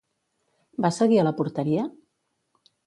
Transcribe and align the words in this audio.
Va 0.85 0.91
seguir 0.97 1.21
a 1.21 1.27
la 1.29 1.37
porteria? 1.43 1.87